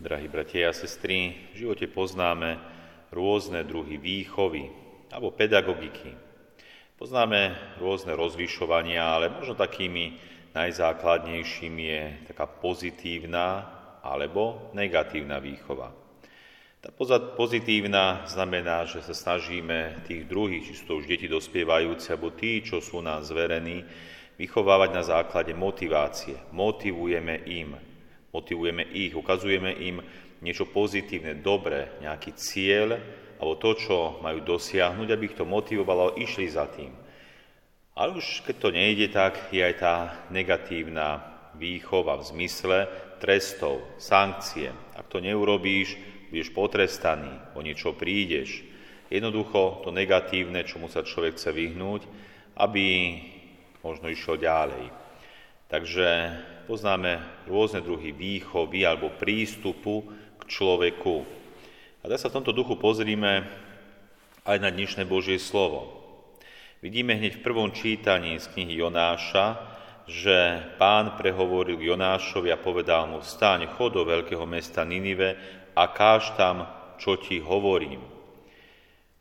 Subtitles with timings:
[0.00, 2.56] Drahí bratia a sestry, v živote poznáme
[3.12, 4.64] rôzne druhy výchovy
[5.12, 6.16] alebo pedagogiky.
[6.96, 10.16] Poznáme rôzne rozvyšovania, ale možno takými
[10.56, 13.68] najzákladnejšími je taká pozitívna
[14.00, 15.92] alebo negatívna výchova.
[16.80, 16.88] Tá
[17.36, 22.64] pozitívna znamená, že sa snažíme tých druhých, či sú to už deti dospievajúce, alebo tí,
[22.64, 23.84] čo sú nám zverení,
[24.40, 26.40] vychovávať na základe motivácie.
[26.56, 27.89] Motivujeme im,
[28.30, 30.02] motivujeme ich, ukazujeme im
[30.40, 32.96] niečo pozitívne, dobré, nejaký cieľ,
[33.40, 36.92] alebo to, čo majú dosiahnuť, aby ich to motivovalo, išli za tým.
[37.96, 39.94] Ale už keď to nejde, tak je aj tá
[40.32, 41.20] negatívna
[41.56, 42.78] výchova v zmysle
[43.20, 44.72] trestov, sankcie.
[44.96, 45.98] Ak to neurobíš,
[46.32, 48.64] budeš potrestaný, o niečo prídeš.
[49.10, 52.06] Jednoducho to negatívne, čomu sa človek chce vyhnúť,
[52.56, 52.84] aby
[53.82, 54.99] možno išiel ďalej.
[55.70, 56.34] Takže
[56.66, 60.02] poznáme rôzne druhy výchovy alebo prístupu
[60.42, 61.22] k človeku.
[62.02, 63.46] A tak sa v tomto duchu pozrime
[64.42, 65.94] aj na dnešné Božie slovo.
[66.82, 69.62] Vidíme hneď v prvom čítaní z knihy Jonáša,
[70.10, 75.38] že pán prehovoril Jonášovi a povedal mu, vstaň, chod do veľkého mesta Ninive
[75.78, 76.66] a káž tam,
[76.98, 78.02] čo ti hovorím.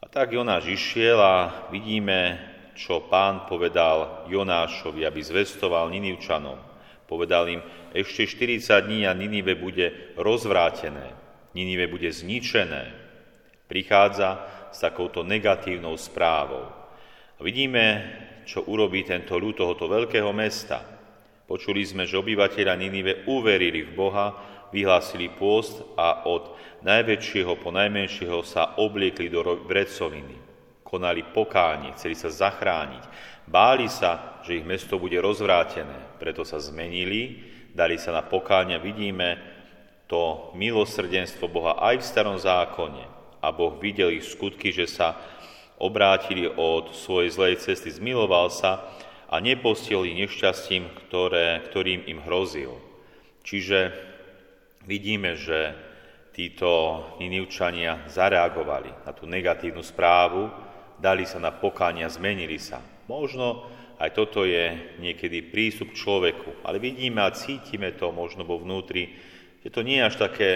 [0.00, 2.40] A tak Jonáš išiel a vidíme,
[2.78, 6.62] čo pán povedal Jonášovi, aby zvestoval Ninivčanom.
[7.10, 11.10] Povedal im, ešte 40 dní a Ninive bude rozvrátené,
[11.58, 12.94] Ninive bude zničené.
[13.66, 16.70] Prichádza s takouto negatívnou správou.
[17.42, 18.14] Vidíme,
[18.46, 20.80] čo urobí tento ľud tohoto veľkého mesta.
[21.50, 24.26] Počuli sme, že obyvateľa Ninive uverili v Boha
[24.70, 26.54] vyhlásili pôst a od
[26.84, 30.47] najväčšieho po najmenšieho sa obliekli do vrecoviny.
[30.88, 33.04] Konali pokánie, chceli sa zachrániť.
[33.44, 37.44] Báli sa, že ich mesto bude rozvrátené, preto sa zmenili,
[37.76, 38.80] dali sa na pokáňa.
[38.80, 39.36] Vidíme
[40.08, 43.04] to milosrdenstvo Boha aj v starom zákone.
[43.44, 45.20] A Boh videl ich skutky, že sa
[45.76, 48.88] obrátili od svojej zlej cesty, zmiloval sa
[49.28, 52.72] a nepostiel ich nešťastím, ktoré, ktorým im hrozil.
[53.44, 53.92] Čiže
[54.88, 55.76] vidíme, že
[56.32, 60.67] títo Ninivčania zareagovali na tú negatívnu správu,
[60.98, 62.82] dali sa na pokánia, zmenili sa.
[63.08, 63.66] Možno
[63.98, 69.10] aj toto je niekedy prístup človeku, ale vidíme a cítime to možno vo vnútri,
[69.62, 70.50] že to nie je až také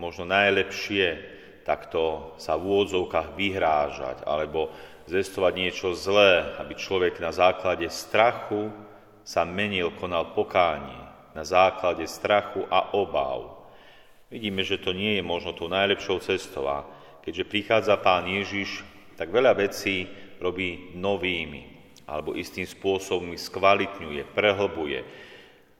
[0.00, 1.32] možno najlepšie
[1.62, 4.72] takto sa v úvodzovkách vyhrážať alebo
[5.06, 8.70] zestovať niečo zlé, aby človek na základe strachu
[9.22, 13.64] sa menil, konal pokánie na základe strachu a obáv.
[14.28, 16.84] Vidíme, že to nie je možno tou najlepšou cestou a
[17.24, 18.84] keďže prichádza Pán Ježiš,
[19.16, 20.06] tak veľa vecí
[20.42, 21.72] robí novými
[22.08, 25.00] alebo istým spôsobom ich skvalitňuje, prehlbuje,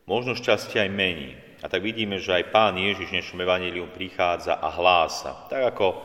[0.06, 1.34] možno šťastie aj mení.
[1.62, 5.46] A tak vidíme, že aj Pán Ježiš v dnešnom evanílium prichádza a hlása.
[5.46, 6.02] Tak ako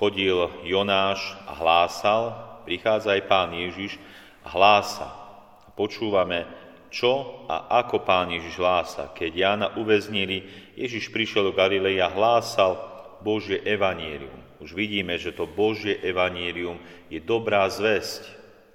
[0.00, 2.22] chodil Jonáš a hlásal,
[2.66, 4.00] prichádza aj Pán Ježiš
[4.42, 5.08] a hlása.
[5.66, 6.46] A počúvame
[6.96, 9.12] čo a ako pán Ježiš hlása.
[9.12, 10.46] Keď Jána uväznili,
[10.78, 14.40] Ježiš prišiel do Galilei a hlásal Božie evanílium.
[14.60, 16.80] Už vidíme, že to Božie evanílium
[17.12, 18.24] je dobrá zväzť.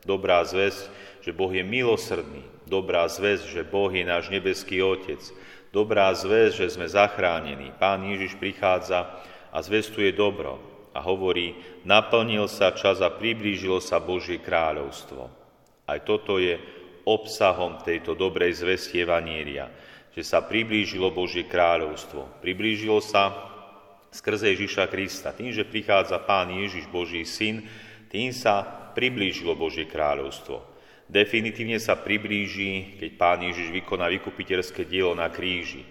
[0.01, 0.89] Dobrá zväzť,
[1.21, 2.41] že Boh je milosrdný.
[2.65, 5.21] Dobrá zväzť, že Boh je náš nebeský Otec.
[5.69, 7.73] Dobrá zväzť, že sme zachránení.
[7.77, 9.07] Pán Ježiš prichádza
[9.51, 10.59] a zvestuje dobro
[10.91, 11.55] a hovorí,
[11.87, 15.27] naplnil sa čas a priblížilo sa Božie kráľovstvo.
[15.87, 16.59] Aj toto je
[17.03, 19.71] obsahom tejto dobrej zvesti Evanielia,
[20.11, 22.43] že sa priblížilo Božie kráľovstvo.
[22.43, 23.50] Priblížilo sa
[24.11, 25.31] skrze Ježiša Krista.
[25.31, 27.63] Tým, že prichádza Pán Ježiš, Boží syn,
[28.11, 28.61] tým sa
[28.91, 30.67] priblížilo Božie kráľovstvo.
[31.07, 35.83] Definitívne sa priblíži, keď Pán Ježiš vykoná vykupiteľské dielo na kríži.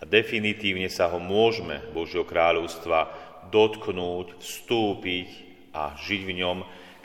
[0.00, 3.08] A definitívne sa ho môžeme, Božieho kráľovstva,
[3.48, 5.28] dotknúť, vstúpiť
[5.72, 6.58] a žiť v ňom,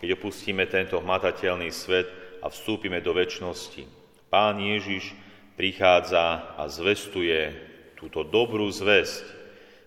[0.04, 2.08] keď opustíme tento hmatateľný svet
[2.44, 3.88] a vstúpime do väčšnosti.
[4.28, 5.16] Pán Ježiš
[5.56, 7.54] prichádza a zvestuje
[7.96, 9.41] túto dobrú zväzť.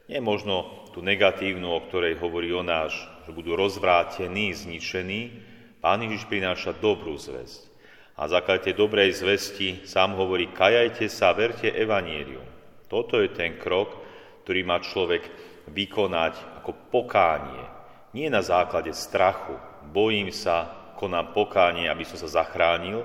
[0.04, 2.92] Nie možno tú negatívnu, o ktorej hovorí Jonáš,
[3.24, 5.32] že budú rozvrátení, zničení.
[5.80, 7.72] Pán Ježiš prináša dobrú zväzť.
[8.20, 12.44] A základe dobrej zvesti sám hovorí, kajajte sa, verte evanielium.
[12.86, 13.96] Toto je ten krok,
[14.44, 15.24] ktorý má človek
[15.72, 17.64] vykonať ako pokánie.
[18.12, 19.56] Nie na základe strachu,
[19.88, 23.02] bojím sa, konám pokánie, aby som sa zachránil,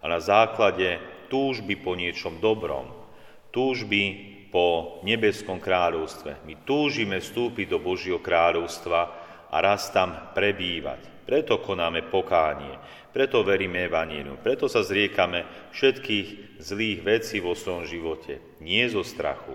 [0.00, 0.96] a na základe
[1.28, 2.88] túžby po niečom dobrom,
[3.52, 6.42] túžby po nebeskom kráľovstve.
[6.42, 9.00] My túžime vstúpiť do Božieho kráľovstva
[9.50, 11.22] a raz tam prebývať.
[11.26, 12.74] Preto konáme pokánie,
[13.14, 18.42] preto veríme Evaníliu, preto sa zriekame všetkých zlých vecí vo svojom živote.
[18.58, 19.54] Nie zo strachu,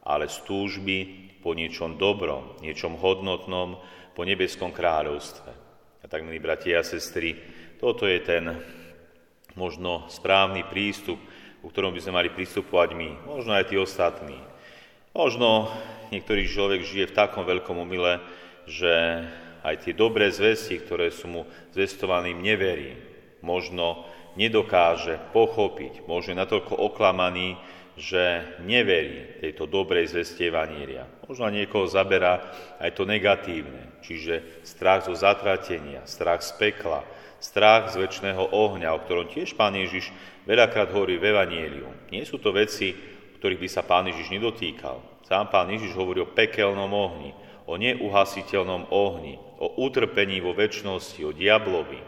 [0.00, 0.96] ale z túžby
[1.44, 3.80] po niečom dobrom, niečom hodnotnom,
[4.16, 5.50] po nebeskom kráľovstve.
[6.00, 7.36] A tak, milí bratia a sestry,
[7.76, 8.44] toto je ten
[9.56, 11.20] možno správny prístup,
[11.60, 14.40] ku ktorom by sme mali pristupovať my, možno aj tí ostatní.
[15.12, 15.68] Možno
[16.08, 18.20] niektorý človek žije v takom veľkom umile,
[18.64, 19.24] že
[19.60, 21.42] aj tie dobré zvesti, ktoré sú mu
[21.76, 22.96] zvestovaným, neverí.
[23.44, 27.58] Možno nedokáže pochopiť, možno je natoľko oklamaný,
[28.00, 31.04] že neverí tejto dobrej zvesti Evanília.
[31.28, 32.40] Možno niekoho zaberá
[32.80, 37.04] aj to negatívne, čiže strach zo zatratenia, strach z pekla,
[37.40, 40.12] strach z väčšného ohňa, o ktorom tiež pán Ježiš
[40.44, 41.88] veľakrát hovorí v Evaníliu.
[42.12, 42.92] Nie sú to veci,
[43.40, 45.00] ktorých by sa pán Ježiš nedotýkal.
[45.24, 47.32] Sám pán Ježiš hovorí o pekelnom ohni,
[47.64, 52.02] o neuhasiteľnom ohni, o utrpení vo väčšnosti, o diablovi.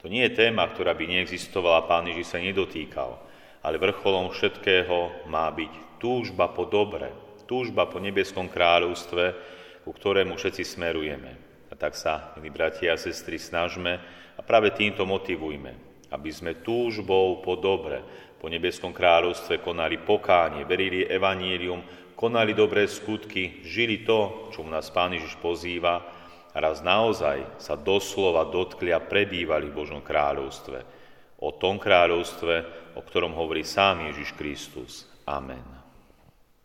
[0.00, 3.18] To nie je téma, ktorá by neexistovala, pán Ježiš sa nedotýkal.
[3.60, 7.10] Ale vrcholom všetkého má byť túžba po dobre,
[7.50, 9.34] túžba po nebeskom kráľovstve,
[9.82, 11.47] ku ktorému všetci smerujeme.
[11.78, 14.02] Tak sa, milí bratia a sestry, snažme
[14.34, 15.72] a práve týmto motivujme,
[16.10, 18.02] aby sme túžbou po dobre,
[18.42, 21.82] po nebeskom kráľovstve konali pokánie, verili evanílium,
[22.18, 26.18] konali dobré skutky, žili to, čo nás Pán Ježiš pozýva,
[26.50, 30.82] a raz naozaj sa doslova dotkli a prebývali v Božom kráľovstve.
[31.38, 32.54] O tom kráľovstve,
[32.98, 35.06] o ktorom hovorí sám Ježiš Kristus.
[35.22, 35.77] Amen.